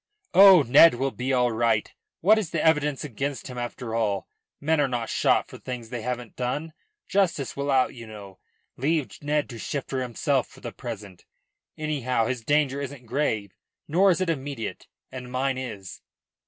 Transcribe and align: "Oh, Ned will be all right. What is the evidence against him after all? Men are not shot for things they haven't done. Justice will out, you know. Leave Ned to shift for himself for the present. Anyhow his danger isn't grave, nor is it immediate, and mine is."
"Oh, 0.33 0.63
Ned 0.63 0.95
will 0.95 1.11
be 1.11 1.31
all 1.31 1.51
right. 1.51 1.93
What 2.21 2.39
is 2.39 2.49
the 2.49 2.65
evidence 2.65 3.03
against 3.03 3.45
him 3.49 3.59
after 3.59 3.93
all? 3.93 4.27
Men 4.59 4.81
are 4.81 4.87
not 4.87 5.11
shot 5.11 5.47
for 5.47 5.59
things 5.59 5.89
they 5.91 6.01
haven't 6.01 6.35
done. 6.35 6.73
Justice 7.07 7.55
will 7.55 7.69
out, 7.69 7.93
you 7.93 8.07
know. 8.07 8.39
Leave 8.77 9.21
Ned 9.21 9.47
to 9.51 9.59
shift 9.59 9.91
for 9.91 10.01
himself 10.01 10.47
for 10.47 10.59
the 10.59 10.71
present. 10.71 11.25
Anyhow 11.77 12.25
his 12.25 12.43
danger 12.43 12.81
isn't 12.81 13.05
grave, 13.05 13.53
nor 13.87 14.09
is 14.09 14.19
it 14.19 14.29
immediate, 14.31 14.87
and 15.11 15.31
mine 15.31 15.59
is." 15.59 16.01